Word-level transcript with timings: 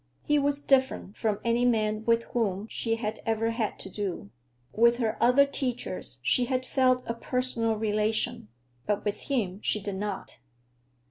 He 0.23 0.39
was 0.39 0.61
different 0.61 1.15
from 1.15 1.37
any 1.45 1.63
man 1.63 2.05
with 2.05 2.23
whom 2.33 2.65
she 2.71 2.95
had 2.95 3.19
ever 3.23 3.51
had 3.51 3.77
to 3.81 3.87
do. 3.91 4.31
With 4.73 4.97
her 4.97 5.15
other 5.21 5.45
teachers 5.45 6.19
she 6.23 6.45
had 6.45 6.65
felt 6.65 7.03
a 7.05 7.13
personal 7.13 7.75
relation; 7.75 8.47
but 8.87 9.05
with 9.05 9.19
him 9.29 9.59
she 9.61 9.79
did 9.79 9.97
not. 9.97 10.39